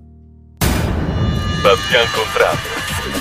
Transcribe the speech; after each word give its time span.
Bastian 1.62 2.06
Contrario 2.12 2.74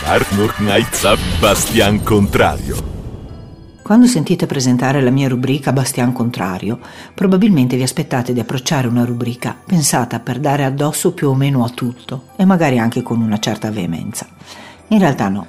Arnold 0.04 0.54
Knights 0.56 1.40
Bastian 1.40 2.04
Contrario. 2.04 2.76
Quando 3.82 4.08
sentite 4.08 4.46
presentare 4.46 5.00
la 5.00 5.10
mia 5.10 5.30
rubrica 5.30 5.72
Bastian 5.72 6.12
Contrario, 6.12 6.80
probabilmente 7.14 7.78
vi 7.78 7.84
aspettate 7.84 8.34
di 8.34 8.42
approcciare 8.42 8.90
una 8.90 9.06
rubrica 9.06 9.56
pensata 9.66 10.20
per 10.20 10.40
dare 10.40 10.66
addosso 10.66 11.14
più 11.14 11.30
o 11.30 11.34
meno 11.34 11.64
a 11.64 11.70
tutto 11.70 12.24
e 12.36 12.44
magari 12.44 12.78
anche 12.78 13.02
con 13.02 13.22
una 13.22 13.40
certa 13.40 13.72
veemenza. 13.72 14.28
In 14.90 15.00
realtà 15.00 15.30
no. 15.30 15.48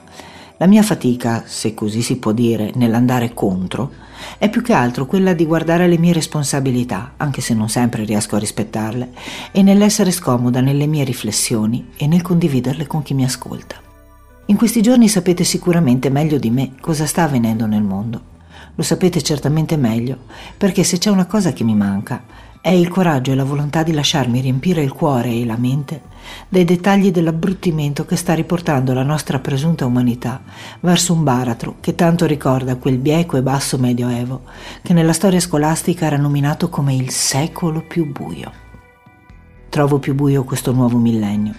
La 0.59 0.67
mia 0.67 0.85
fatica, 0.85 1.43
se 1.45 1.75
così 1.75 2.03
si 2.03 2.19
può 2.19 2.31
dire, 2.31 2.71
nell'andare 2.77 3.35
contro, 3.35 4.06
è 4.39 4.49
più 4.49 4.63
che 4.63 4.73
altro 4.73 5.07
quella 5.07 5.33
di 5.33 5.47
guardare 5.47 5.89
le 5.89 5.99
mie 5.99 6.13
responsabilità, 6.13 7.13
anche 7.17 7.41
se 7.41 7.55
non 7.55 7.69
sempre 7.69 8.05
riesco 8.05 8.37
a 8.37 8.39
rispettarle, 8.39 9.13
e 9.53 9.63
nell'essere 9.63 10.11
scomoda 10.11 10.61
nelle 10.61 10.87
mie 10.87 11.05
riflessioni 11.05 11.91
e 11.97 12.07
nel 12.07 12.23
condividerle 12.23 12.87
con 12.87 13.03
chi 13.03 13.15
mi 13.15 13.25
ascolta. 13.25 13.77
In 14.47 14.57
questi 14.57 14.81
giorni 14.81 15.09
sapete 15.09 15.43
sicuramente 15.43 16.09
meglio 16.09 16.39
di 16.39 16.51
me 16.51 16.75
cosa 16.81 17.07
sta 17.07 17.25
avvenendo 17.25 17.67
nel 17.67 17.83
mondo. 17.83 18.35
Lo 18.75 18.83
sapete 18.83 19.23
certamente 19.23 19.77
meglio, 19.77 20.19
perché 20.57 20.85
se 20.85 20.99
c'è 20.99 21.11
una 21.11 21.27
cosa 21.27 21.53
che 21.53 21.65
mi 21.65 21.75
manca, 21.75 22.23
è 22.67 22.71
il 22.71 22.89
coraggio 22.89 23.31
e 23.31 23.37
la 23.37 23.45
volontà 23.45 23.85
di 23.85 23.93
lasciarmi 23.93 24.41
riempire 24.41 24.83
il 24.83 24.91
cuore 24.93 25.31
e 25.31 25.45
la 25.45 25.57
mente 25.57 26.03
dei 26.49 26.65
dettagli 26.65 27.13
dell'abbruttimento 27.13 28.05
che 28.05 28.17
sta 28.17 28.35
riportando 28.35 28.93
la 28.93 29.05
nostra 29.05 29.39
presunta 29.39 29.87
umanità 29.87 30.43
verso 30.81 31.13
un 31.13 31.23
baratro 31.23 31.77
che 31.79 31.95
tanto 31.95 32.27
ricorda 32.27 32.75
quel 32.75 32.99
bieco 32.99 33.37
e 33.37 33.43
basso 33.43 33.79
medioevo 33.79 34.43
che 34.83 34.93
nella 34.95 35.13
storia 35.13 35.39
scolastica 35.39 36.07
era 36.07 36.17
nominato 36.17 36.69
come 36.69 36.93
il 36.93 37.11
secolo 37.11 37.85
più 37.87 38.11
buio. 38.11 38.51
Trovo 39.69 40.01
più 40.01 40.17
buio 40.17 40.43
questo 40.43 40.73
nuovo 40.73 40.99
millennio 40.99 41.55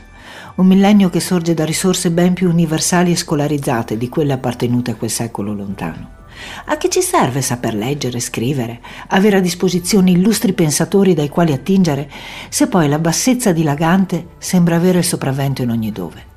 un 0.56 0.66
millennio 0.66 1.10
che 1.10 1.22
sorge 1.22 1.54
da 1.54 1.64
risorse 1.64 2.12
ben 2.12 2.34
più 2.34 2.50
universali 2.50 3.12
e 3.12 3.16
scolarizzate 3.16 3.96
di 3.96 4.10
quelle 4.10 4.34
appartenute 4.34 4.92
a 4.92 4.96
quel 4.96 5.12
secolo 5.12 5.54
lontano. 5.54 6.17
A 6.66 6.78
che 6.78 6.90
ci 6.90 7.02
serve 7.02 7.42
saper 7.42 7.74
leggere, 7.74 8.20
scrivere, 8.20 8.82
avere 9.08 9.38
a 9.38 9.42
disposizione 9.42 10.12
illustri 10.12 10.54
pensatori 10.54 11.14
dai 11.14 11.30
quali 11.30 11.54
attingere, 11.54 12.10
se 12.50 12.68
poi 12.68 12.88
la 12.88 13.00
bassezza 13.00 13.52
dilagante 13.52 14.28
sembra 14.38 14.76
avere 14.76 15.00
il 15.00 15.04
sopravvento 15.04 15.62
in 15.62 15.70
ogni 15.70 15.92
dove? 15.92 16.36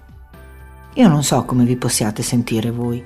Io 0.94 1.08
non 1.08 1.22
so 1.22 1.44
come 1.44 1.64
vi 1.64 1.76
possiate 1.76 2.22
sentire 2.22 2.70
voi, 2.70 3.02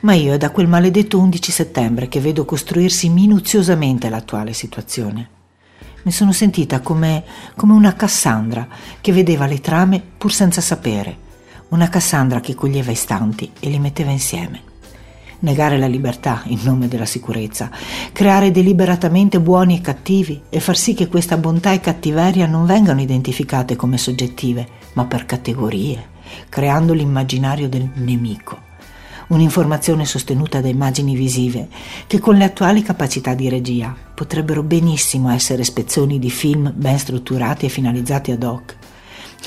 ma 0.00 0.12
io 0.14 0.34
è 0.34 0.38
da 0.38 0.50
quel 0.50 0.66
maledetto 0.66 1.18
11 1.18 1.52
settembre 1.52 2.08
che 2.08 2.20
vedo 2.20 2.44
costruirsi 2.44 3.08
minuziosamente 3.08 4.08
l'attuale 4.08 4.52
situazione. 4.52 5.28
Mi 6.02 6.12
sono 6.12 6.32
sentita 6.32 6.80
come, 6.80 7.24
come 7.54 7.74
una 7.74 7.94
Cassandra 7.94 8.66
che 9.00 9.12
vedeva 9.12 9.46
le 9.46 9.60
trame 9.60 10.02
pur 10.18 10.32
senza 10.32 10.60
sapere, 10.60 11.16
una 11.68 11.88
Cassandra 11.88 12.40
che 12.40 12.54
coglieva 12.54 12.90
istanti 12.90 13.50
e 13.60 13.68
li 13.68 13.78
metteva 13.78 14.10
insieme. 14.10 14.67
Negare 15.40 15.78
la 15.78 15.86
libertà 15.86 16.42
in 16.46 16.58
nome 16.62 16.88
della 16.88 17.04
sicurezza, 17.04 17.70
creare 18.12 18.50
deliberatamente 18.50 19.40
buoni 19.40 19.76
e 19.76 19.80
cattivi 19.80 20.42
e 20.48 20.58
far 20.58 20.76
sì 20.76 20.94
che 20.94 21.06
questa 21.06 21.36
bontà 21.36 21.72
e 21.72 21.80
cattiveria 21.80 22.46
non 22.46 22.66
vengano 22.66 23.00
identificate 23.00 23.76
come 23.76 23.98
soggettive, 23.98 24.66
ma 24.94 25.04
per 25.04 25.26
categorie, 25.26 26.08
creando 26.48 26.92
l'immaginario 26.92 27.68
del 27.68 27.88
nemico 27.94 28.66
un'informazione 29.28 30.04
sostenuta 30.04 30.60
da 30.60 30.68
immagini 30.68 31.14
visive 31.14 31.68
che 32.06 32.18
con 32.18 32.36
le 32.36 32.44
attuali 32.44 32.82
capacità 32.82 33.34
di 33.34 33.48
regia 33.48 33.94
potrebbero 34.14 34.62
benissimo 34.62 35.30
essere 35.30 35.64
spezzoni 35.64 36.18
di 36.18 36.30
film 36.30 36.72
ben 36.74 36.98
strutturati 36.98 37.66
e 37.66 37.68
finalizzati 37.68 38.30
ad 38.30 38.42
hoc. 38.42 38.76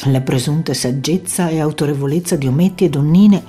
La 0.05 0.21
presunta 0.21 0.73
saggezza 0.73 1.49
e 1.49 1.59
autorevolezza 1.59 2.35
di 2.35 2.47
ometti 2.47 2.85
e 2.85 2.89
donnine 2.89 3.43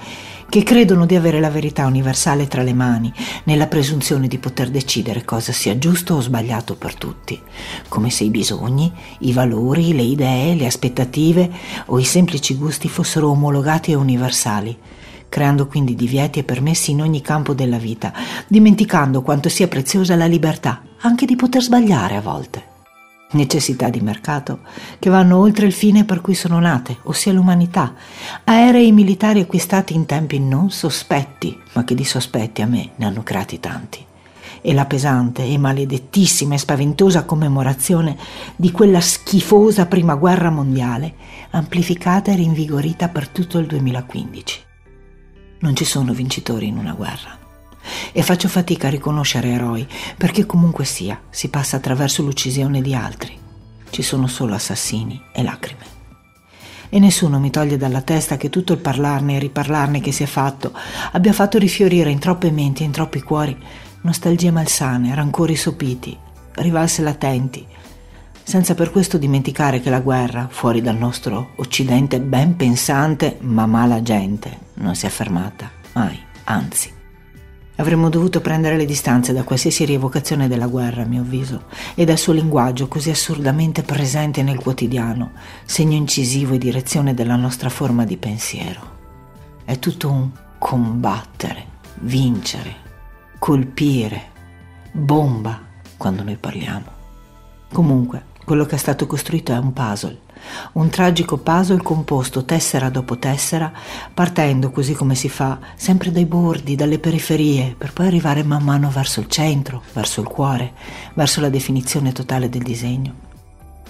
che 0.52 0.64
credono 0.64 1.06
di 1.06 1.16
avere 1.16 1.40
la 1.40 1.48
verità 1.48 1.86
universale 1.86 2.46
tra 2.46 2.62
le 2.62 2.74
mani, 2.74 3.10
nella 3.44 3.68
presunzione 3.68 4.28
di 4.28 4.36
poter 4.36 4.68
decidere 4.68 5.24
cosa 5.24 5.50
sia 5.50 5.78
giusto 5.78 6.12
o 6.12 6.20
sbagliato 6.20 6.74
per 6.74 6.94
tutti, 6.94 7.40
come 7.88 8.10
se 8.10 8.24
i 8.24 8.28
bisogni, 8.28 8.92
i 9.20 9.32
valori, 9.32 9.94
le 9.94 10.02
idee, 10.02 10.54
le 10.54 10.66
aspettative 10.66 11.50
o 11.86 11.98
i 11.98 12.04
semplici 12.04 12.54
gusti 12.56 12.90
fossero 12.90 13.30
omologati 13.30 13.92
e 13.92 13.94
universali 13.94 14.78
creando 15.30 15.66
quindi 15.66 15.94
divieti 15.94 16.40
e 16.40 16.44
permessi 16.44 16.90
in 16.90 17.00
ogni 17.00 17.22
campo 17.22 17.54
della 17.54 17.78
vita, 17.78 18.12
dimenticando 18.46 19.22
quanto 19.22 19.48
sia 19.48 19.66
preziosa 19.66 20.14
la 20.14 20.26
libertà, 20.26 20.82
anche 21.00 21.24
di 21.24 21.36
poter 21.36 21.62
sbagliare 21.62 22.16
a 22.16 22.20
volte. 22.20 22.71
Necessità 23.32 23.88
di 23.88 24.00
mercato 24.00 24.60
che 24.98 25.08
vanno 25.08 25.38
oltre 25.38 25.64
il 25.64 25.72
fine 25.72 26.04
per 26.04 26.20
cui 26.20 26.34
sono 26.34 26.58
nate, 26.58 26.98
ossia 27.04 27.32
l'umanità. 27.32 27.94
Aerei 28.44 28.92
militari 28.92 29.40
acquistati 29.40 29.94
in 29.94 30.04
tempi 30.04 30.38
non 30.38 30.70
sospetti, 30.70 31.58
ma 31.72 31.84
che 31.84 31.94
di 31.94 32.04
sospetti 32.04 32.60
a 32.60 32.66
me 32.66 32.90
ne 32.96 33.06
hanno 33.06 33.22
creati 33.22 33.58
tanti. 33.58 34.04
E 34.60 34.74
la 34.74 34.84
pesante 34.84 35.44
e 35.44 35.56
maledettissima 35.56 36.54
e 36.54 36.58
spaventosa 36.58 37.24
commemorazione 37.24 38.16
di 38.54 38.70
quella 38.70 39.00
schifosa 39.00 39.86
prima 39.86 40.14
guerra 40.14 40.50
mondiale, 40.50 41.14
amplificata 41.50 42.32
e 42.32 42.36
rinvigorita 42.36 43.08
per 43.08 43.28
tutto 43.28 43.58
il 43.58 43.66
2015. 43.66 44.60
Non 45.60 45.74
ci 45.74 45.86
sono 45.86 46.12
vincitori 46.12 46.66
in 46.66 46.76
una 46.76 46.92
guerra. 46.92 47.41
E 48.12 48.22
faccio 48.22 48.48
fatica 48.48 48.88
a 48.88 48.90
riconoscere 48.90 49.48
eroi, 49.48 49.86
perché 50.16 50.46
comunque 50.46 50.84
sia, 50.84 51.20
si 51.30 51.48
passa 51.48 51.76
attraverso 51.76 52.22
l'uccisione 52.22 52.80
di 52.80 52.94
altri. 52.94 53.38
Ci 53.90 54.02
sono 54.02 54.26
solo 54.26 54.54
assassini 54.54 55.20
e 55.32 55.42
lacrime. 55.42 55.90
E 56.88 56.98
nessuno 56.98 57.38
mi 57.38 57.50
toglie 57.50 57.78
dalla 57.78 58.02
testa 58.02 58.36
che 58.36 58.50
tutto 58.50 58.74
il 58.74 58.78
parlarne 58.78 59.36
e 59.36 59.38
riparlarne 59.38 60.00
che 60.00 60.12
si 60.12 60.22
è 60.22 60.26
fatto 60.26 60.72
abbia 61.12 61.32
fatto 61.32 61.56
rifiorire 61.56 62.10
in 62.10 62.18
troppe 62.18 62.50
menti 62.50 62.82
e 62.82 62.86
in 62.86 62.92
troppi 62.92 63.22
cuori 63.22 63.56
nostalgie 64.02 64.50
malsane, 64.50 65.14
rancori 65.14 65.56
sopiti, 65.56 66.16
rivalse 66.56 67.02
latenti, 67.02 67.66
senza 68.42 68.74
per 68.74 68.90
questo 68.90 69.18
dimenticare 69.18 69.80
che 69.80 69.90
la 69.90 70.00
guerra, 70.00 70.48
fuori 70.50 70.80
dal 70.80 70.96
nostro 70.96 71.52
Occidente 71.56 72.20
ben 72.20 72.56
pensante 72.56 73.38
ma 73.40 73.66
mala 73.66 74.02
gente, 74.02 74.58
non 74.74 74.94
si 74.94 75.06
è 75.06 75.08
fermata, 75.08 75.70
mai, 75.94 76.18
anzi. 76.44 77.01
Avremmo 77.76 78.10
dovuto 78.10 78.40
prendere 78.40 78.76
le 78.76 78.84
distanze 78.84 79.32
da 79.32 79.44
qualsiasi 79.44 79.84
rievocazione 79.84 80.46
della 80.46 80.66
guerra, 80.66 81.02
a 81.02 81.06
mio 81.06 81.22
avviso, 81.22 81.64
e 81.94 82.04
dal 82.04 82.18
suo 82.18 82.34
linguaggio 82.34 82.86
così 82.86 83.10
assurdamente 83.10 83.82
presente 83.82 84.42
nel 84.42 84.58
quotidiano, 84.58 85.32
segno 85.64 85.96
incisivo 85.96 86.54
e 86.54 86.58
direzione 86.58 87.14
della 87.14 87.36
nostra 87.36 87.70
forma 87.70 88.04
di 88.04 88.18
pensiero. 88.18 88.80
È 89.64 89.78
tutto 89.78 90.10
un 90.10 90.30
combattere, 90.58 91.66
vincere, 92.00 92.74
colpire, 93.38 94.30
bomba 94.92 95.60
quando 95.96 96.22
noi 96.22 96.36
parliamo. 96.36 97.00
Comunque, 97.72 98.26
quello 98.44 98.66
che 98.66 98.74
è 98.74 98.78
stato 98.78 99.06
costruito 99.06 99.52
è 99.52 99.56
un 99.56 99.72
puzzle, 99.72 100.18
un 100.72 100.88
tragico 100.88 101.36
puzzle 101.38 101.82
composto 101.82 102.44
tessera 102.44 102.88
dopo 102.88 103.18
tessera, 103.18 103.72
partendo 104.12 104.70
così 104.70 104.94
come 104.94 105.14
si 105.14 105.28
fa, 105.28 105.58
sempre 105.76 106.10
dai 106.10 106.26
bordi, 106.26 106.74
dalle 106.74 106.98
periferie, 106.98 107.74
per 107.76 107.92
poi 107.92 108.06
arrivare 108.06 108.42
man 108.42 108.62
mano 108.62 108.90
verso 108.90 109.20
il 109.20 109.28
centro, 109.28 109.82
verso 109.92 110.20
il 110.20 110.28
cuore, 110.28 110.72
verso 111.14 111.40
la 111.40 111.48
definizione 111.48 112.12
totale 112.12 112.48
del 112.48 112.62
disegno. 112.62 113.14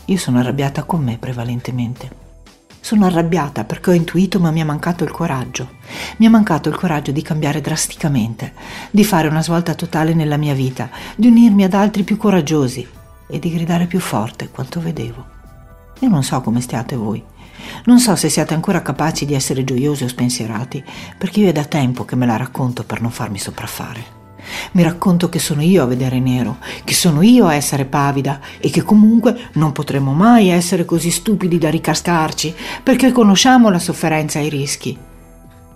Io 0.07 0.17
sono 0.17 0.39
arrabbiata 0.39 0.85
con 0.85 1.03
me 1.03 1.19
prevalentemente. 1.19 2.21
Sono 2.81 3.07
arrabbiata 3.07 3.63
perché 3.63 3.91
ho 3.91 3.95
intuito 3.95 4.41
ma 4.41 4.51
mi 4.51 4.61
è 4.61 4.65
mancato 4.65 5.05
il 5.05 5.13
coraggio. 5.13 5.69
Mi 6.17 6.27
è 6.27 6.29
mancato 6.29 6.69
il 6.69 6.75
coraggio 6.75 7.13
di 7.13 7.23
cambiare 7.23 7.61
drasticamente, 7.61 8.53
di 8.91 9.05
fare 9.05 9.29
una 9.29 9.43
svolta 9.43 9.75
totale 9.75 10.15
nella 10.15 10.37
mia 10.37 10.55
vita, 10.55 10.91
di 11.15 11.29
unirmi 11.29 11.63
ad 11.63 11.75
altri 11.75 12.03
più 12.03 12.17
coraggiosi, 12.17 12.87
e 13.33 13.39
di 13.39 13.51
gridare 13.51 13.87
più 13.87 13.99
forte 13.99 14.51
quanto 14.51 14.79
vedevo. 14.81 15.32
Io 16.03 16.09
non 16.09 16.25
so 16.25 16.41
come 16.41 16.61
stiate 16.61 16.97
voi. 16.97 17.23
Non 17.85 18.01
so 18.01 18.17
se 18.17 18.29
siate 18.29 18.55
ancora 18.55 18.83
capaci 18.83 19.25
di 19.25 19.35
essere 19.35 19.63
gioiosi 19.63 20.03
o 20.03 20.09
spensierati, 20.09 20.83
perché 21.17 21.39
io 21.41 21.49
è 21.49 21.53
da 21.53 21.65
tempo 21.65 22.05
che 22.05 22.17
me 22.17 22.27
la 22.27 22.37
racconto 22.37 22.83
per 22.83 23.01
non 23.01 23.13
farmi 23.13 23.39
sopraffare. 23.39 24.21
Mi 24.73 24.83
racconto 24.83 25.29
che 25.29 25.39
sono 25.39 25.63
io 25.63 25.85
a 25.85 25.87
vedere 25.87 26.19
nero, 26.19 26.59
che 26.83 26.93
sono 26.93 27.23
io 27.23 27.47
a 27.47 27.55
essere 27.55 27.85
pavida 27.85 28.41
e 28.59 28.69
che 28.71 28.83
comunque 28.83 29.51
non 29.53 29.71
potremo 29.71 30.13
mai 30.13 30.49
essere 30.49 30.85
così 30.85 31.13
stupidi 31.13 31.59
da 31.59 31.71
ricascarci 31.71 32.53
perché 32.83 33.13
conosciamo 33.13 33.71
la 33.71 33.79
sofferenza 33.79 34.41
e 34.41 34.47
i 34.47 34.51
rischi. 34.51 34.99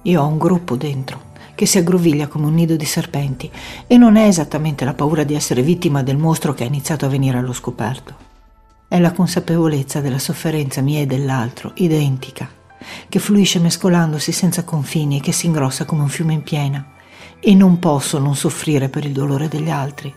Io 0.03 0.23
ho 0.23 0.27
un 0.27 0.39
gruppo 0.39 0.75
dentro 0.75 1.35
che 1.55 1.67
si 1.67 1.79
aggroviglia 1.79 2.27
come 2.27 2.47
un 2.47 2.55
nido 2.55 2.75
di 2.75 2.85
serpenti 2.85 3.49
e 3.87 3.97
non 3.97 4.17
è 4.17 4.27
esattamente 4.27 4.85
la 4.85 4.95
paura 4.95 5.23
di 5.23 5.35
essere 5.37 5.63
vittima 5.63 6.03
del 6.03 6.17
mostro 6.17 6.53
che 6.53 6.65
ha 6.65 6.67
iniziato 6.67 7.07
a 7.07 7.09
venire 7.09 7.39
allo 7.39 7.53
scoperto. 7.53 8.26
È 8.89 8.99
la 9.01 9.13
consapevolezza 9.13 10.01
della 10.01 10.19
sofferenza 10.19 10.81
mia 10.81 11.01
e 11.01 11.07
dell'altro, 11.07 11.73
identica, 11.77 12.49
che 13.09 13.19
fluisce 13.19 13.59
mescolandosi 13.59 14.31
senza 14.31 14.65
confini 14.65 15.19
e 15.19 15.21
che 15.21 15.33
si 15.33 15.47
ingrossa 15.47 15.85
come 15.85 16.03
un 16.03 16.09
fiume 16.09 16.35
in 16.35 16.43
piena. 16.43 16.93
E 17.41 17.55
non 17.55 17.79
posso 17.79 18.19
non 18.19 18.37
soffrire 18.37 18.89
per 18.89 19.05
il 19.05 19.13
dolore 19.13 19.49
degli 19.49 19.71
altri. 19.71 20.15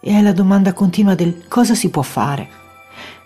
E 0.00 0.10
è 0.10 0.22
la 0.22 0.32
domanda 0.32 0.72
continua 0.72 1.14
del 1.14 1.46
cosa 1.48 1.74
si 1.74 1.90
può 1.90 2.02
fare 2.02 2.61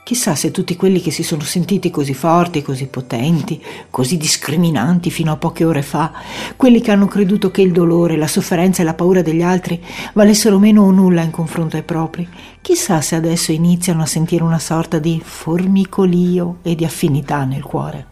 Chissà 0.07 0.37
se 0.37 0.53
tutti 0.53 0.77
quelli 0.77 1.01
che 1.01 1.11
si 1.11 1.25
sono 1.25 1.43
sentiti 1.43 1.91
così 1.91 2.15
forti, 2.15 2.63
così 2.63 2.87
potenti, 2.87 3.61
così 3.91 4.17
discriminanti 4.17 5.11
fino 5.11 5.33
a 5.33 5.37
poche 5.37 5.65
ore 5.65 5.83
fa, 5.83 6.13
quelli 6.55 6.81
che 6.81 6.93
hanno 6.93 7.09
creduto 7.09 7.51
che 7.51 7.63
il 7.63 7.73
dolore, 7.73 8.15
la 8.17 8.29
sofferenza 8.29 8.83
e 8.83 8.85
la 8.85 8.95
paura 8.95 9.21
degli 9.21 9.43
altri 9.43 9.83
valessero 10.13 10.61
meno 10.61 10.83
o 10.83 10.93
nulla 10.93 11.23
in 11.23 11.33
confronto 11.33 11.75
ai 11.75 11.83
propri, 11.83 12.29
chissà 12.61 13.01
se 13.01 13.17
adesso 13.17 13.51
iniziano 13.51 14.03
a 14.03 14.07
sentire 14.07 14.45
una 14.45 14.61
sorta 14.61 15.01
di 15.01 15.21
formicolio 15.21 16.59
e 16.63 16.77
di 16.77 16.85
affinità 16.85 17.43
nel 17.43 17.65
cuore. 17.65 18.07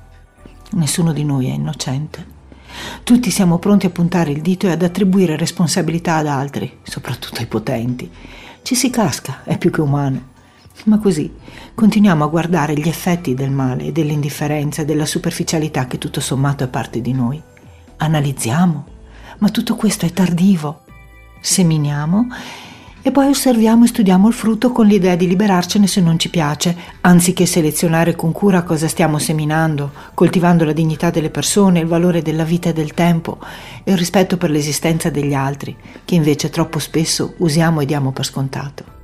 Nessuno 0.72 1.12
di 1.12 1.22
noi 1.22 1.46
è 1.46 1.52
innocente. 1.52 2.26
Tutti 3.04 3.30
siamo 3.30 3.60
pronti 3.60 3.86
a 3.86 3.90
puntare 3.90 4.32
il 4.32 4.42
dito 4.42 4.66
e 4.66 4.72
ad 4.72 4.82
attribuire 4.82 5.36
responsabilità 5.36 6.16
ad 6.16 6.26
altri, 6.26 6.78
soprattutto 6.82 7.38
ai 7.38 7.46
potenti. 7.46 8.10
Ci 8.62 8.74
si 8.74 8.90
casca, 8.90 9.44
è 9.44 9.56
più 9.58 9.70
che 9.70 9.80
umano. 9.80 10.32
Ma 10.84 10.98
così 10.98 11.32
continuiamo 11.74 12.24
a 12.24 12.28
guardare 12.28 12.74
gli 12.74 12.88
effetti 12.88 13.34
del 13.34 13.50
male, 13.50 13.92
dell'indifferenza 13.92 14.84
della 14.84 15.06
superficialità 15.06 15.86
che 15.86 15.98
tutto 15.98 16.20
sommato 16.20 16.64
è 16.64 16.68
parte 16.68 17.00
di 17.00 17.12
noi. 17.12 17.40
Analizziamo, 17.96 18.84
ma 19.38 19.48
tutto 19.48 19.76
questo 19.76 20.04
è 20.04 20.12
tardivo. 20.12 20.82
Seminiamo 21.40 22.26
e 23.06 23.10
poi 23.10 23.28
osserviamo 23.28 23.84
e 23.84 23.88
studiamo 23.88 24.28
il 24.28 24.34
frutto 24.34 24.72
con 24.72 24.86
l'idea 24.86 25.14
di 25.14 25.28
liberarcene 25.28 25.86
se 25.86 26.00
non 26.00 26.18
ci 26.18 26.30
piace, 26.30 26.74
anziché 27.02 27.44
selezionare 27.44 28.16
con 28.16 28.32
cura 28.32 28.62
cosa 28.62 28.88
stiamo 28.88 29.18
seminando, 29.18 29.92
coltivando 30.14 30.64
la 30.64 30.72
dignità 30.72 31.10
delle 31.10 31.28
persone, 31.28 31.80
il 31.80 31.86
valore 31.86 32.22
della 32.22 32.44
vita 32.44 32.70
e 32.70 32.72
del 32.72 32.94
tempo 32.94 33.38
e 33.84 33.92
il 33.92 33.98
rispetto 33.98 34.38
per 34.38 34.50
l'esistenza 34.50 35.10
degli 35.10 35.34
altri, 35.34 35.76
che 36.04 36.14
invece 36.14 36.48
troppo 36.48 36.78
spesso 36.78 37.34
usiamo 37.38 37.80
e 37.80 37.86
diamo 37.86 38.10
per 38.10 38.24
scontato 38.24 39.03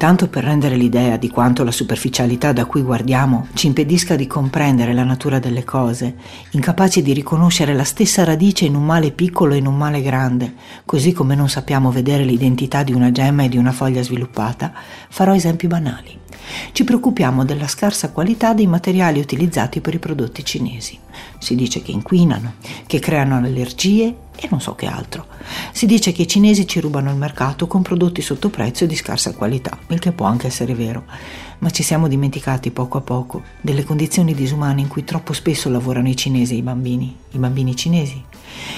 tanto 0.00 0.28
per 0.28 0.44
rendere 0.44 0.76
l'idea 0.76 1.18
di 1.18 1.28
quanto 1.28 1.62
la 1.62 1.70
superficialità 1.70 2.54
da 2.54 2.64
cui 2.64 2.80
guardiamo 2.80 3.48
ci 3.52 3.66
impedisca 3.66 4.16
di 4.16 4.26
comprendere 4.26 4.94
la 4.94 5.04
natura 5.04 5.38
delle 5.38 5.62
cose, 5.62 6.14
incapaci 6.52 7.02
di 7.02 7.12
riconoscere 7.12 7.74
la 7.74 7.84
stessa 7.84 8.24
radice 8.24 8.64
in 8.64 8.76
un 8.76 8.86
male 8.86 9.10
piccolo 9.10 9.52
e 9.52 9.58
in 9.58 9.66
un 9.66 9.76
male 9.76 10.00
grande, 10.00 10.54
così 10.86 11.12
come 11.12 11.34
non 11.34 11.50
sappiamo 11.50 11.90
vedere 11.90 12.24
l'identità 12.24 12.82
di 12.82 12.94
una 12.94 13.12
gemma 13.12 13.42
e 13.42 13.50
di 13.50 13.58
una 13.58 13.72
foglia 13.72 14.00
sviluppata, 14.00 14.72
farò 15.10 15.34
esempi 15.34 15.66
banali. 15.66 16.18
Ci 16.72 16.82
preoccupiamo 16.82 17.44
della 17.44 17.68
scarsa 17.68 18.10
qualità 18.10 18.54
dei 18.54 18.66
materiali 18.66 19.20
utilizzati 19.20 19.82
per 19.82 19.92
i 19.92 19.98
prodotti 19.98 20.42
cinesi. 20.42 20.98
Si 21.38 21.54
dice 21.54 21.82
che 21.82 21.92
inquinano, 21.92 22.54
che 22.86 23.00
creano 23.00 23.36
allergie 23.36 24.16
e 24.40 24.48
non 24.50 24.60
so 24.60 24.74
che 24.74 24.86
altro. 24.86 25.26
Si 25.72 25.84
dice 25.86 26.12
che 26.12 26.22
i 26.22 26.28
cinesi 26.28 26.66
ci 26.66 26.80
rubano 26.80 27.10
il 27.10 27.16
mercato 27.16 27.66
con 27.66 27.82
prodotti 27.82 28.22
sotto 28.22 28.48
prezzo 28.48 28.84
e 28.84 28.86
di 28.86 28.96
scarsa 28.96 29.34
qualità, 29.34 29.78
il 29.88 29.98
che 29.98 30.12
può 30.12 30.26
anche 30.26 30.46
essere 30.46 30.74
vero, 30.74 31.04
ma 31.58 31.70
ci 31.70 31.82
siamo 31.82 32.08
dimenticati 32.08 32.70
poco 32.70 32.98
a 32.98 33.02
poco 33.02 33.42
delle 33.60 33.84
condizioni 33.84 34.34
disumane 34.34 34.80
in 34.80 34.88
cui 34.88 35.04
troppo 35.04 35.34
spesso 35.34 35.68
lavorano 35.68 36.08
i 36.08 36.16
cinesi 36.16 36.54
e 36.54 36.58
i 36.58 36.62
bambini, 36.62 37.14
i 37.32 37.38
bambini 37.38 37.76
cinesi, 37.76 38.22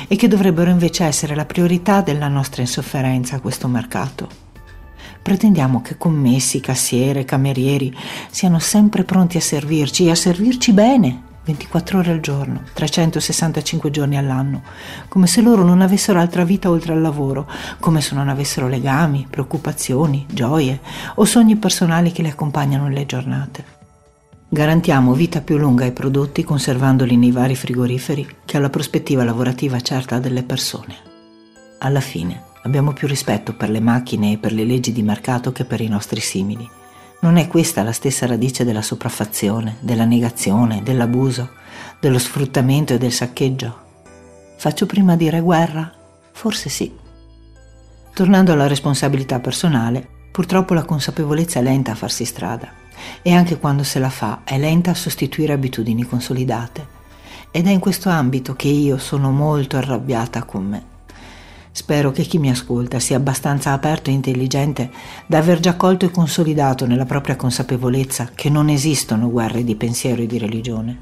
e 0.09 0.17
che 0.17 0.29
dovrebbero 0.29 0.71
invece 0.71 1.05
essere 1.05 1.37
la 1.37 1.45
priorità 1.45 2.01
della 2.01 2.29
nostra 2.29 2.63
insofferenza 2.63 3.37
a 3.37 3.41
questo 3.41 3.69
mercato. 3.69 4.29
Pretendiamo 5.23 5.83
che 5.83 5.97
commessi, 5.97 6.59
cassiere, 6.59 7.25
camerieri 7.25 7.95
siano 8.29 8.59
sempre 8.59 9.05
pronti 9.05 9.37
a 9.37 9.41
servirci 9.41 10.07
e 10.07 10.11
a 10.11 10.17
servirci 10.17 10.73
bene, 10.73 11.31
24 11.45 11.99
ore 11.99 12.11
al 12.11 12.21
giorno, 12.21 12.63
365 12.73 13.91
giorni 13.91 14.17
all'anno, 14.17 14.63
come 15.09 15.27
se 15.27 15.41
loro 15.41 15.65
non 15.65 15.81
avessero 15.81 16.19
altra 16.19 16.45
vita 16.45 16.71
oltre 16.71 16.93
al 16.93 17.01
lavoro, 17.01 17.49
come 17.81 18.01
se 18.01 18.15
non 18.15 18.29
avessero 18.29 18.69
legami, 18.69 19.27
preoccupazioni, 19.29 20.27
gioie 20.29 20.81
o 21.17 21.25
sogni 21.25 21.57
personali 21.57 22.13
che 22.13 22.23
li 22.23 22.29
accompagnano 22.29 22.85
nelle 22.85 23.07
giornate. 23.07 23.65
Garantiamo 24.49 25.15
vita 25.15 25.41
più 25.41 25.57
lunga 25.57 25.85
ai 25.85 25.93
prodotti 25.93 26.45
conservandoli 26.45 27.17
nei 27.17 27.31
vari 27.33 27.57
frigoriferi 27.57 28.37
che 28.45 28.57
alla 28.57 28.71
prospettiva 28.71 29.25
lavorativa 29.25 29.81
certa 29.81 30.19
delle 30.19 30.43
persone. 30.43 30.95
Alla 31.79 32.01
fine, 32.01 32.51
Abbiamo 32.65 32.93
più 32.93 33.09
rispetto 33.09 33.55
per 33.55 33.71
le 33.71 33.81
macchine 33.81 34.33
e 34.33 34.39
per 34.39 34.53
le 34.53 34.65
leggi 34.65 34.93
di 34.93 35.03
mercato 35.03 35.51
che 35.51 35.65
per 35.65 35.81
i 35.81 35.89
nostri 35.89 36.21
simili. 36.21 36.69
Non 37.23 37.37
è 37.37 37.47
questa 37.47 37.85
la 37.85 37.93
stessa 37.93 38.27
radice 38.27 38.65
della 38.65 38.83
sopraffazione, 38.83 39.77
della 39.79 40.05
negazione, 40.05 40.83
dell'abuso, 40.83 41.51
dello 42.01 42.19
sfruttamento 42.19 42.95
e 42.95 42.99
del 42.99 43.13
saccheggio? 43.13 43.77
Faccio 44.57 44.87
prima 44.87 45.15
dire 45.15 45.39
guerra? 45.39 45.89
Forse 46.33 46.69
sì. 46.69 46.93
Tornando 48.13 48.51
alla 48.51 48.67
responsabilità 48.67 49.39
personale, 49.39 50.05
purtroppo 50.33 50.75
la 50.75 50.83
consapevolezza 50.83 51.61
è 51.61 51.63
lenta 51.63 51.93
a 51.93 51.95
farsi 51.95 52.25
strada 52.25 52.73
e 53.23 53.33
anche 53.33 53.57
quando 53.57 53.85
se 53.85 54.01
la 54.01 54.11
fa 54.11 54.41
è 54.43 54.59
lenta 54.59 54.91
a 54.91 54.95
sostituire 54.95 55.53
abitudini 55.53 56.03
consolidate. 56.03 56.85
Ed 57.53 57.69
è 57.69 57.71
in 57.71 57.79
questo 57.79 58.09
ambito 58.09 58.55
che 58.55 58.67
io 58.67 58.99
sono 58.99 59.31
molto 59.31 59.77
arrabbiata 59.77 60.43
con 60.43 60.67
me. 60.67 60.92
Spero 61.75 62.13
che 62.13 62.25
chi 62.25 62.37
mi 62.37 62.51
ascolta 62.51 63.01
sia 63.01 63.17
abbastanza 63.17 63.73
aperto 63.73 64.11
e 64.11 64.13
intelligente 64.13 64.91
da 65.27 65.39
aver 65.39 65.59
già 65.59 65.75
colto 65.75 66.05
e 66.05 66.11
consolidato 66.11 66.87
nella 66.87 67.07
propria 67.07 67.35
consapevolezza 67.35 68.31
che 68.35 68.51
non 68.51 68.69
esistono 68.69 69.31
guerre 69.31 69.65
di 69.65 69.75
pensiero 69.75 70.21
e 70.21 70.27
di 70.27 70.37
religione, 70.37 71.01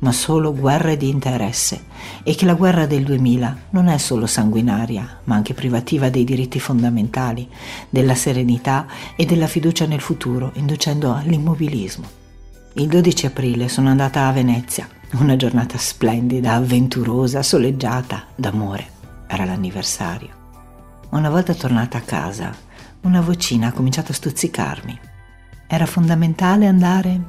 ma 0.00 0.12
solo 0.12 0.52
guerre 0.52 0.98
di 0.98 1.08
interesse 1.08 1.84
e 2.22 2.34
che 2.34 2.44
la 2.44 2.52
guerra 2.52 2.84
del 2.84 3.02
2000 3.04 3.56
non 3.70 3.88
è 3.88 3.96
solo 3.96 4.26
sanguinaria, 4.26 5.20
ma 5.24 5.36
anche 5.36 5.54
privativa 5.54 6.10
dei 6.10 6.24
diritti 6.24 6.60
fondamentali, 6.60 7.48
della 7.88 8.14
serenità 8.14 8.86
e 9.16 9.24
della 9.24 9.46
fiducia 9.46 9.86
nel 9.86 10.02
futuro, 10.02 10.52
inducendo 10.56 11.14
all'immobilismo. 11.14 12.18
Il 12.74 12.88
12 12.88 13.24
aprile 13.24 13.68
sono 13.68 13.88
andata 13.88 14.26
a 14.26 14.32
Venezia, 14.32 14.86
una 15.12 15.36
giornata 15.36 15.78
splendida, 15.78 16.52
avventurosa, 16.52 17.42
soleggiata, 17.42 18.26
d'amore 18.36 18.98
era 19.30 19.44
l'anniversario. 19.44 20.28
Una 21.10 21.30
volta 21.30 21.54
tornata 21.54 21.98
a 21.98 22.02
casa, 22.02 22.52
una 23.02 23.20
vocina 23.20 23.68
ha 23.68 23.72
cominciato 23.72 24.10
a 24.10 24.14
stuzzicarmi. 24.14 24.98
Era 25.68 25.86
fondamentale 25.86 26.66
andare? 26.66 27.20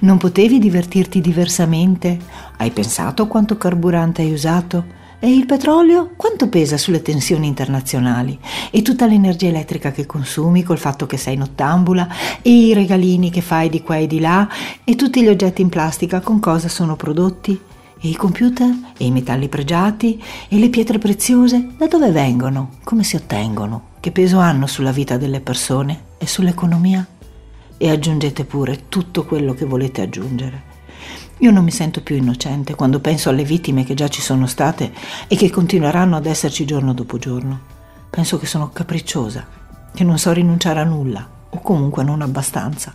Non 0.00 0.18
potevi 0.18 0.58
divertirti 0.58 1.22
diversamente? 1.22 2.18
Hai 2.58 2.70
pensato 2.70 3.26
quanto 3.26 3.56
carburante 3.56 4.20
hai 4.20 4.30
usato? 4.30 4.96
E 5.20 5.34
il 5.34 5.46
petrolio 5.46 6.12
quanto 6.16 6.50
pesa 6.50 6.76
sulle 6.76 7.00
tensioni 7.00 7.46
internazionali? 7.46 8.38
E 8.70 8.82
tutta 8.82 9.06
l'energia 9.06 9.48
elettrica 9.48 9.90
che 9.90 10.04
consumi 10.04 10.62
col 10.62 10.78
fatto 10.78 11.06
che 11.06 11.16
sei 11.16 11.36
nottambula? 11.36 12.08
E 12.42 12.50
i 12.50 12.74
regalini 12.74 13.30
che 13.30 13.40
fai 13.40 13.70
di 13.70 13.82
qua 13.82 13.96
e 13.96 14.06
di 14.06 14.20
là? 14.20 14.46
E 14.84 14.96
tutti 14.96 15.22
gli 15.22 15.28
oggetti 15.28 15.62
in 15.62 15.70
plastica 15.70 16.20
con 16.20 16.40
cosa 16.40 16.68
sono 16.68 16.94
prodotti? 16.94 17.58
E 18.00 18.10
i 18.10 18.14
computer? 18.14 18.92
E 18.96 19.06
i 19.06 19.10
metalli 19.10 19.48
pregiati? 19.48 20.22
E 20.48 20.56
le 20.60 20.68
pietre 20.68 20.98
preziose? 20.98 21.70
Da 21.76 21.88
dove 21.88 22.12
vengono? 22.12 22.76
Come 22.84 23.02
si 23.02 23.16
ottengono? 23.16 23.88
Che 23.98 24.12
peso 24.12 24.38
hanno 24.38 24.68
sulla 24.68 24.92
vita 24.92 25.16
delle 25.16 25.40
persone 25.40 26.02
e 26.16 26.28
sull'economia? 26.28 27.04
E 27.76 27.90
aggiungete 27.90 28.44
pure 28.44 28.84
tutto 28.88 29.24
quello 29.24 29.52
che 29.52 29.64
volete 29.64 30.02
aggiungere. 30.02 30.62
Io 31.38 31.50
non 31.50 31.64
mi 31.64 31.72
sento 31.72 32.00
più 32.00 32.14
innocente 32.14 32.76
quando 32.76 33.00
penso 33.00 33.30
alle 33.30 33.42
vittime 33.42 33.82
che 33.82 33.94
già 33.94 34.06
ci 34.06 34.20
sono 34.20 34.46
state 34.46 34.92
e 35.26 35.34
che 35.34 35.50
continueranno 35.50 36.14
ad 36.14 36.26
esserci 36.26 36.64
giorno 36.64 36.94
dopo 36.94 37.18
giorno. 37.18 37.60
Penso 38.10 38.38
che 38.38 38.46
sono 38.46 38.70
capricciosa, 38.70 39.44
che 39.92 40.04
non 40.04 40.18
so 40.18 40.30
rinunciare 40.30 40.78
a 40.78 40.84
nulla, 40.84 41.28
o 41.50 41.60
comunque 41.62 42.04
non 42.04 42.22
abbastanza. 42.22 42.92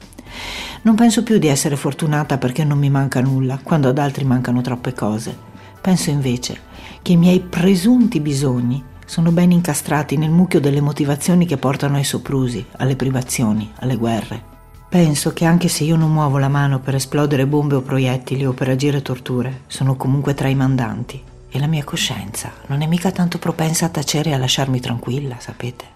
Non 0.84 0.96
penso 0.96 1.24
più 1.24 1.38
di 1.38 1.48
essere 1.48 1.76
fortunata 1.76 2.38
perché 2.38 2.64
non 2.64 2.78
mi 2.78 2.90
manca 2.90 3.22
nulla, 3.22 3.60
quando 3.62 3.90
ad 3.90 3.98
altri 3.98 4.26
mancano 4.26 4.62
troppe 4.62 4.94
cose. 4.94 5.36
Penso 5.80 6.10
invece 6.10 6.60
che 7.02 7.14
i 7.14 7.18
miei 7.18 7.40
presunti 7.40 8.20
bisogni 8.20 8.84
sono 9.06 9.32
ben 9.32 9.52
incastrati 9.52 10.18
nel 10.18 10.30
mucchio 10.30 10.60
delle 10.60 10.82
motivazioni 10.82 11.46
che 11.46 11.58
portano 11.58 11.98
ai 11.98 12.04
soprusi, 12.04 12.66
alle 12.78 12.96
privazioni, 12.96 13.72
alle 13.80 13.96
guerre. 13.96 14.52
Penso 14.90 15.34
che 15.34 15.46
anche 15.46 15.68
se 15.68 15.84
io 15.84 15.96
non 15.96 16.12
muovo 16.12 16.38
la 16.38 16.50
mano 16.50 16.80
per 16.80 16.96
esplodere 16.96 17.48
bombe 17.48 17.76
o 17.76 17.82
proiettili 17.82 18.46
o 18.46 18.54
per 18.54 18.70
agire 18.70 19.02
torture, 19.02 19.62
sono 19.68 19.96
comunque 19.96 20.34
tra 20.34 20.48
i 20.48 20.56
mandanti. 20.56 21.22
E 21.50 21.60
la 21.60 21.68
mia 21.68 21.84
coscienza 21.84 22.52
non 22.68 22.82
è 22.82 22.88
mica 22.88 23.12
tanto 23.12 23.38
propensa 23.38 23.86
a 23.86 23.90
tacere 23.90 24.32
e 24.32 24.34
a 24.34 24.38
lasciarmi 24.38 24.80
tranquilla, 24.80 25.36
sapete? 25.40 25.93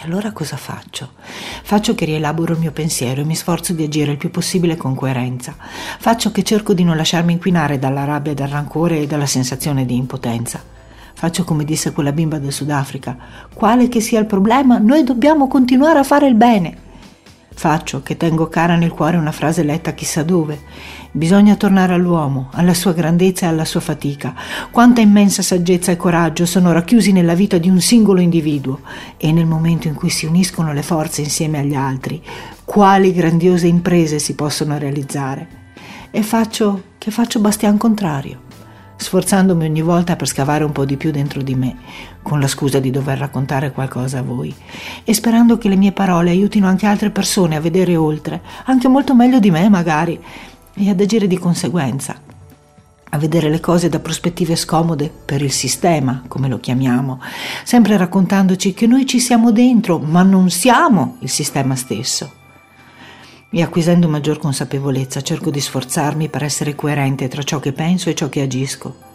E 0.00 0.04
allora 0.04 0.30
cosa 0.30 0.56
faccio? 0.56 1.10
Faccio 1.64 1.96
che 1.96 2.04
rielaboro 2.04 2.52
il 2.52 2.60
mio 2.60 2.70
pensiero 2.70 3.22
e 3.22 3.24
mi 3.24 3.34
sforzo 3.34 3.72
di 3.72 3.82
agire 3.82 4.12
il 4.12 4.16
più 4.16 4.30
possibile 4.30 4.76
con 4.76 4.94
coerenza. 4.94 5.56
Faccio 5.58 6.30
che 6.30 6.44
cerco 6.44 6.72
di 6.72 6.84
non 6.84 6.96
lasciarmi 6.96 7.32
inquinare 7.32 7.80
dalla 7.80 8.04
rabbia, 8.04 8.32
dal 8.32 8.46
rancore 8.46 9.00
e 9.00 9.06
dalla 9.08 9.26
sensazione 9.26 9.84
di 9.84 9.96
impotenza. 9.96 10.62
Faccio 11.14 11.42
come 11.42 11.64
disse 11.64 11.90
quella 11.90 12.12
bimba 12.12 12.38
del 12.38 12.52
Sudafrica. 12.52 13.16
Quale 13.52 13.88
che 13.88 14.00
sia 14.00 14.20
il 14.20 14.26
problema, 14.26 14.78
noi 14.78 15.02
dobbiamo 15.02 15.48
continuare 15.48 15.98
a 15.98 16.04
fare 16.04 16.28
il 16.28 16.36
bene. 16.36 16.86
Faccio 17.58 18.04
che 18.04 18.16
tengo 18.16 18.46
cara 18.46 18.76
nel 18.76 18.92
cuore 18.92 19.16
una 19.16 19.32
frase 19.32 19.64
letta 19.64 19.92
chissà 19.92 20.22
dove. 20.22 20.60
Bisogna 21.10 21.56
tornare 21.56 21.92
all'uomo, 21.92 22.50
alla 22.52 22.72
sua 22.72 22.92
grandezza 22.92 23.46
e 23.46 23.48
alla 23.48 23.64
sua 23.64 23.80
fatica. 23.80 24.32
Quanta 24.70 25.00
immensa 25.00 25.42
saggezza 25.42 25.90
e 25.90 25.96
coraggio 25.96 26.46
sono 26.46 26.70
racchiusi 26.70 27.10
nella 27.10 27.34
vita 27.34 27.58
di 27.58 27.68
un 27.68 27.80
singolo 27.80 28.20
individuo 28.20 28.82
e 29.16 29.32
nel 29.32 29.46
momento 29.46 29.88
in 29.88 29.94
cui 29.94 30.08
si 30.08 30.24
uniscono 30.24 30.72
le 30.72 30.82
forze 30.82 31.22
insieme 31.22 31.58
agli 31.58 31.74
altri, 31.74 32.22
quali 32.64 33.12
grandiose 33.12 33.66
imprese 33.66 34.20
si 34.20 34.36
possono 34.36 34.78
realizzare. 34.78 35.48
E 36.12 36.22
faccio 36.22 36.82
che 36.96 37.10
faccio 37.10 37.40
bastian 37.40 37.76
contrario 37.76 38.46
sforzandomi 38.98 39.64
ogni 39.64 39.80
volta 39.80 40.16
per 40.16 40.26
scavare 40.26 40.64
un 40.64 40.72
po' 40.72 40.84
di 40.84 40.96
più 40.96 41.10
dentro 41.10 41.40
di 41.40 41.54
me, 41.54 41.76
con 42.20 42.40
la 42.40 42.48
scusa 42.48 42.80
di 42.80 42.90
dover 42.90 43.18
raccontare 43.18 43.70
qualcosa 43.72 44.18
a 44.18 44.22
voi, 44.22 44.54
e 45.04 45.14
sperando 45.14 45.56
che 45.56 45.68
le 45.68 45.76
mie 45.76 45.92
parole 45.92 46.30
aiutino 46.30 46.66
anche 46.66 46.86
altre 46.86 47.10
persone 47.10 47.56
a 47.56 47.60
vedere 47.60 47.96
oltre, 47.96 48.42
anche 48.64 48.88
molto 48.88 49.14
meglio 49.14 49.38
di 49.38 49.50
me 49.50 49.68
magari, 49.68 50.20
e 50.74 50.90
ad 50.90 51.00
agire 51.00 51.26
di 51.26 51.38
conseguenza, 51.38 52.20
a 53.10 53.18
vedere 53.18 53.48
le 53.48 53.60
cose 53.60 53.88
da 53.88 54.00
prospettive 54.00 54.56
scomode 54.56 55.10
per 55.24 55.42
il 55.42 55.52
sistema, 55.52 56.24
come 56.28 56.48
lo 56.48 56.58
chiamiamo, 56.58 57.20
sempre 57.64 57.96
raccontandoci 57.96 58.74
che 58.74 58.86
noi 58.86 59.06
ci 59.06 59.20
siamo 59.20 59.52
dentro, 59.52 59.98
ma 59.98 60.22
non 60.22 60.50
siamo 60.50 61.16
il 61.20 61.30
sistema 61.30 61.74
stesso 61.74 62.37
e 63.50 63.62
acquisendo 63.62 64.08
maggior 64.08 64.38
consapevolezza 64.38 65.22
cerco 65.22 65.50
di 65.50 65.60
sforzarmi 65.60 66.28
per 66.28 66.42
essere 66.42 66.74
coerente 66.74 67.28
tra 67.28 67.42
ciò 67.42 67.60
che 67.60 67.72
penso 67.72 68.10
e 68.10 68.14
ciò 68.14 68.28
che 68.28 68.42
agisco. 68.42 69.06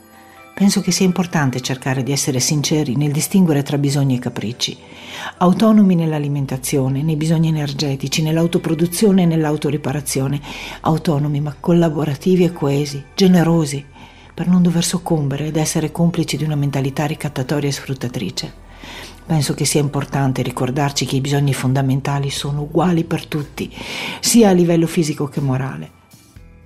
Penso 0.55 0.81
che 0.81 0.91
sia 0.91 1.05
importante 1.05 1.61
cercare 1.61 2.03
di 2.03 2.11
essere 2.11 2.39
sinceri 2.39 2.95
nel 2.95 3.11
distinguere 3.11 3.63
tra 3.63 3.79
bisogni 3.79 4.17
e 4.17 4.19
capricci, 4.19 4.77
autonomi 5.37 5.95
nell'alimentazione, 5.95 7.01
nei 7.01 7.15
bisogni 7.15 7.47
energetici, 7.47 8.21
nell'autoproduzione 8.21 9.23
e 9.23 9.25
nell'autoriparazione, 9.25 10.39
autonomi 10.81 11.41
ma 11.41 11.55
collaborativi 11.59 12.43
e 12.43 12.53
coesi, 12.53 13.03
generosi, 13.15 13.83
per 14.31 14.47
non 14.47 14.61
dover 14.61 14.83
soccombere 14.83 15.47
ed 15.47 15.57
essere 15.57 15.91
complici 15.91 16.37
di 16.37 16.43
una 16.43 16.55
mentalità 16.55 17.05
ricattatoria 17.05 17.69
e 17.69 17.73
sfruttatrice. 17.73 18.62
Penso 19.25 19.53
che 19.53 19.65
sia 19.65 19.79
importante 19.79 20.41
ricordarci 20.41 21.05
che 21.05 21.15
i 21.15 21.21
bisogni 21.21 21.53
fondamentali 21.53 22.29
sono 22.29 22.63
uguali 22.63 23.03
per 23.03 23.25
tutti, 23.25 23.73
sia 24.19 24.49
a 24.49 24.53
livello 24.53 24.85
fisico 24.85 25.27
che 25.27 25.39
morale. 25.39 26.01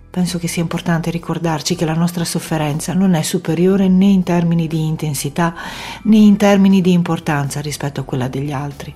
Penso 0.10 0.40
che 0.40 0.48
sia 0.48 0.64
importante 0.64 1.12
ricordarci 1.12 1.76
che 1.76 1.86
la 1.86 1.94
nostra 1.94 2.26
sofferenza 2.26 2.94
non 2.94 3.14
è 3.14 3.22
superiore 3.22 3.88
né 3.88 4.06
in 4.06 4.24
termini 4.24 4.68
di 4.68 4.84
intensità 4.84 5.54
né 6.04 6.18
in 6.18 6.38
termini 6.38 6.82
di 6.82 6.92
importanza 6.92 7.62
rispetto 7.62 8.02
a 8.02 8.04
quella 8.04 8.28
degli 8.28 8.52
altri. 8.52 8.96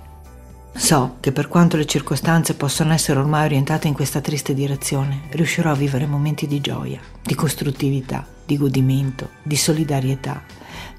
So 0.73 1.17
che 1.19 1.31
per 1.31 1.47
quanto 1.47 1.77
le 1.77 1.85
circostanze 1.85 2.55
possano 2.55 2.93
essere 2.93 3.19
ormai 3.19 3.45
orientate 3.45 3.87
in 3.87 3.93
questa 3.93 4.21
triste 4.21 4.55
direzione, 4.55 5.23
riuscirò 5.31 5.69
a 5.69 5.75
vivere 5.75 6.07
momenti 6.07 6.47
di 6.47 6.59
gioia, 6.61 6.99
di 7.21 7.35
costruttività, 7.35 8.25
di 8.43 8.57
godimento, 8.57 9.29
di 9.43 9.57
solidarietà 9.57 10.41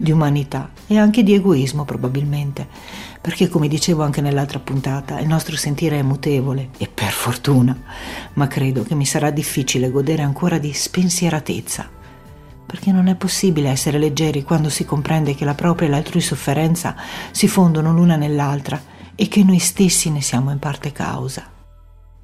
di 0.03 0.11
umanità 0.11 0.71
e 0.89 0.99
anche 0.99 1.23
di 1.23 1.33
egoismo 1.33 1.85
probabilmente, 1.85 2.67
perché 3.21 3.49
come 3.49 3.69
dicevo 3.69 4.03
anche 4.03 4.21
nell'altra 4.21 4.59
puntata, 4.59 5.21
il 5.21 5.29
nostro 5.29 5.57
sentire 5.57 6.01
è 6.01 6.03
mutevole 6.03 6.71
e 6.77 6.89
per 6.93 7.13
fortuna, 7.13 7.81
ma 8.33 8.49
credo 8.49 8.83
che 8.83 8.97
mi 8.97 9.07
sarà 9.07 9.31
difficile 9.31 9.93
godere 9.93 10.23
ancora 10.23 10.59
di 10.59 10.73
spensieratezza, 10.73 11.89
perché 12.67 12.91
non 12.91 13.07
è 13.07 13.15
possibile 13.15 13.71
essere 13.71 13.99
leggeri 13.99 14.43
quando 14.43 14.71
si 14.71 14.85
comprende 14.85 15.37
che 15.37 15.45
la 15.45 15.55
propria 15.55 15.87
e 15.87 15.91
l'altrui 15.93 16.21
sofferenza 16.21 16.97
si 17.31 17.47
fondono 17.47 17.93
l'una 17.93 18.17
nell'altra 18.17 18.83
e 19.15 19.29
che 19.29 19.45
noi 19.45 19.61
stessi 19.61 20.11
ne 20.11 20.21
siamo 20.21 20.51
in 20.51 20.59
parte 20.59 20.91
causa. 20.91 21.49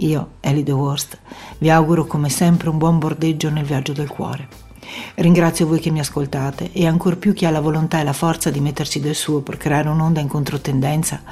Io, 0.00 0.30
Ellie 0.40 0.64
The 0.64 0.72
Worst, 0.72 1.16
vi 1.58 1.70
auguro 1.70 2.06
come 2.06 2.28
sempre 2.28 2.70
un 2.70 2.78
buon 2.78 2.98
bordeggio 2.98 3.50
nel 3.50 3.64
viaggio 3.64 3.92
del 3.92 4.08
cuore. 4.08 4.67
Ringrazio 5.16 5.66
voi 5.66 5.80
che 5.80 5.90
mi 5.90 5.98
ascoltate 6.00 6.70
e 6.72 6.86
ancor 6.86 7.18
più 7.18 7.32
chi 7.32 7.46
ha 7.46 7.50
la 7.50 7.60
volontà 7.60 8.00
e 8.00 8.04
la 8.04 8.12
forza 8.12 8.50
di 8.50 8.60
metterci 8.60 9.00
del 9.00 9.14
suo 9.14 9.40
per 9.40 9.56
creare 9.56 9.88
un'onda 9.88 10.20
in 10.20 10.28
controtendenza 10.28 11.22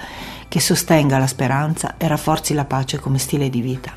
che 0.48 0.60
sostenga 0.60 1.18
la 1.18 1.26
speranza 1.26 1.96
e 1.96 2.06
rafforzi 2.08 2.54
la 2.54 2.64
pace 2.64 2.98
come 2.98 3.18
stile 3.18 3.50
di 3.50 3.60
vita. 3.60 3.92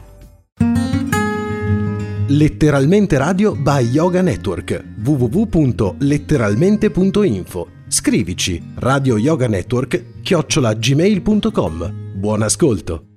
Letteralmente 2.27 3.17
Radio 3.17 3.55
by 3.55 3.89
Yoga 3.89 4.21
Network 4.21 4.83
www.letteralmente.info 5.03 7.67
Scrivici 7.87 8.73
Radio 8.75 9.17
Yoga 9.17 9.47
Network 9.47 10.21
chiocciolagmail.com 10.21 12.11
Buon 12.13 12.43
ascolto! 12.43 13.08